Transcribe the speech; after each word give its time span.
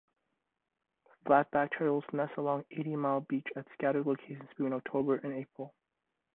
Flatback 1.27 1.77
turtles 1.77 2.03
nest 2.11 2.33
along 2.37 2.65
Eighty-mile 2.71 3.21
Beach 3.21 3.45
at 3.55 3.67
scattered 3.73 4.07
locations 4.07 4.49
between 4.49 4.73
October 4.73 5.17
and 5.17 5.31
April. 5.31 5.75